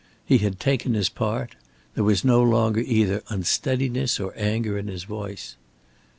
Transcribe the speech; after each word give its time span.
He 0.25 0.39
had 0.39 0.59
taken 0.59 0.95
his 0.95 1.09
part. 1.09 1.53
There 1.93 2.03
was 2.03 2.25
no 2.25 2.41
longer 2.41 2.79
either 2.79 3.21
unsteadiness 3.29 4.19
or 4.19 4.33
anger 4.35 4.75
in 4.75 4.87
his 4.87 5.03
voice. 5.03 5.57